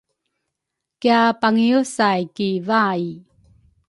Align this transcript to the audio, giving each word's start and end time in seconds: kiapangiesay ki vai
kiapangiesay 1.01 2.21
ki 2.35 2.47
vai 2.67 3.03